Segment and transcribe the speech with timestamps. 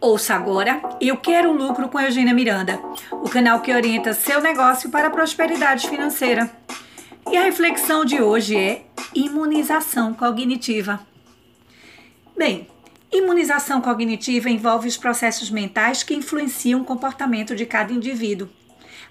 [0.00, 2.80] Ouça agora Eu Quero Lucro com Eugênia Miranda,
[3.10, 6.48] o canal que orienta seu negócio para a prosperidade financeira.
[7.28, 11.00] E a reflexão de hoje é imunização cognitiva.
[12.36, 12.68] Bem,
[13.10, 18.48] imunização cognitiva envolve os processos mentais que influenciam o comportamento de cada indivíduo.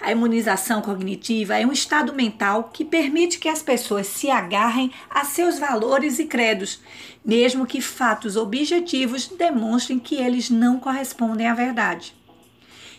[0.00, 5.24] A imunização cognitiva é um estado mental que permite que as pessoas se agarrem a
[5.24, 6.80] seus valores e credos,
[7.24, 12.14] mesmo que fatos objetivos demonstrem que eles não correspondem à verdade.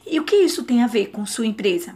[0.05, 1.95] E o que isso tem a ver com sua empresa?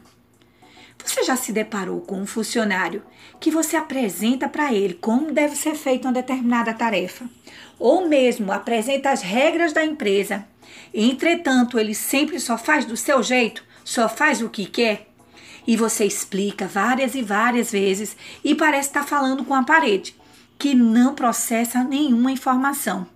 [1.03, 3.01] Você já se deparou com um funcionário
[3.39, 7.27] que você apresenta para ele como deve ser feita uma determinada tarefa,
[7.79, 10.47] ou mesmo apresenta as regras da empresa,
[10.93, 15.07] entretanto ele sempre só faz do seu jeito, só faz o que quer?
[15.65, 20.15] E você explica várias e várias vezes e parece estar falando com a parede,
[20.57, 23.07] que não processa nenhuma informação.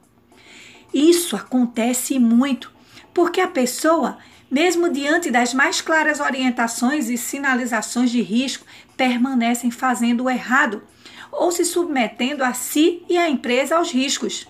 [0.94, 2.72] Isso acontece muito
[3.14, 4.18] porque a pessoa,
[4.52, 10.84] mesmo diante das mais claras orientações e sinalizações de risco, permanecem fazendo o errado
[11.32, 14.48] ou se submetendo a si e à empresa aos riscos.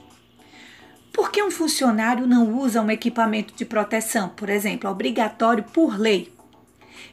[1.16, 6.30] Por que um funcionário não usa um equipamento de proteção, por exemplo, obrigatório por lei?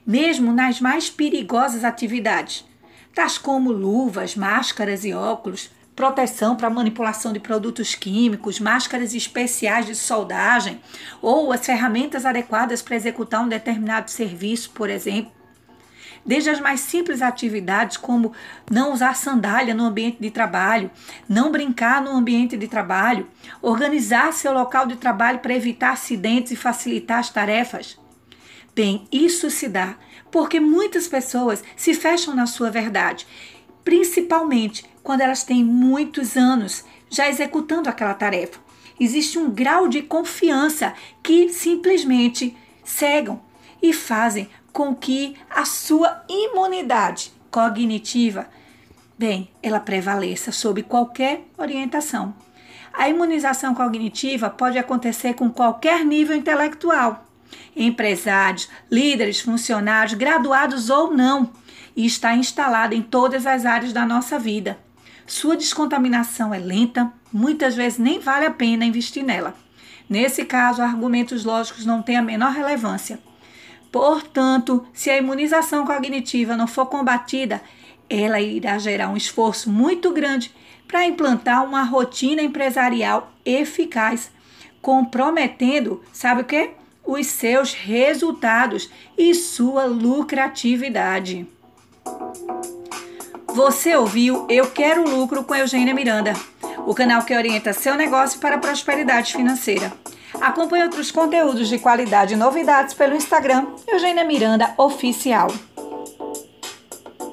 [0.05, 2.65] Mesmo nas mais perigosas atividades,
[3.15, 9.95] tais como luvas, máscaras e óculos, proteção para manipulação de produtos químicos, máscaras especiais de
[9.95, 10.81] soldagem
[11.23, 15.42] ou as ferramentas adequadas para executar um determinado serviço, por exemplo
[16.25, 18.33] desde as mais simples atividades, como
[18.71, 20.91] não usar sandália no ambiente de trabalho,
[21.29, 23.29] não brincar no ambiente de trabalho,
[23.61, 27.99] organizar seu local de trabalho para evitar acidentes e facilitar as tarefas.
[28.75, 29.97] Bem, isso se dá
[30.31, 33.27] porque muitas pessoas se fecham na sua verdade,
[33.85, 38.59] principalmente quando elas têm muitos anos já executando aquela tarefa.
[38.99, 43.43] Existe um grau de confiança que simplesmente cegam
[43.83, 48.47] e fazem com que a sua imunidade cognitiva,
[49.19, 52.35] bem, ela prevaleça sobre qualquer orientação.
[52.93, 57.25] A imunização cognitiva pode acontecer com qualquer nível intelectual,
[57.77, 61.51] empresários, líderes, funcionários, graduados ou não,
[61.95, 64.79] e está instalada em todas as áreas da nossa vida.
[65.27, 69.55] Sua descontaminação é lenta, muitas vezes nem vale a pena investir nela.
[70.09, 73.19] Nesse caso, argumentos lógicos não têm a menor relevância.
[73.93, 77.61] Portanto, se a imunização cognitiva não for combatida,
[78.09, 80.51] ela irá gerar um esforço muito grande
[80.89, 84.31] para implantar uma rotina empresarial eficaz,
[84.81, 86.71] comprometendo, sabe o que?
[87.05, 91.47] Os seus resultados e sua lucratividade.
[93.49, 96.33] Você ouviu Eu Quero Lucro com Eugênia Miranda,
[96.87, 99.93] o canal que orienta seu negócio para a prosperidade financeira.
[100.41, 105.49] Acompanhe outros conteúdos de qualidade e novidades pelo Instagram Eugênia Miranda Oficial.